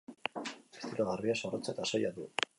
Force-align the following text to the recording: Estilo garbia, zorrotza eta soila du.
Estilo 0.79 1.07
garbia, 1.11 1.37
zorrotza 1.43 1.77
eta 1.77 1.89
soila 1.93 2.15
du. 2.19 2.29